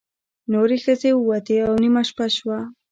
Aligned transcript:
نورې 0.51 0.77
ښځې 0.83 1.11
ووتې 1.15 1.55
او 1.67 1.73
نیمه 1.83 2.01
شپه 2.09 2.25
شوه. 2.35 2.59